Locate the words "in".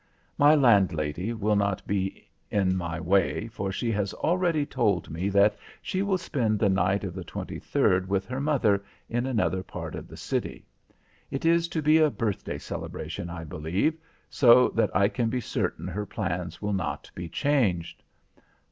2.49-2.75, 9.09-9.27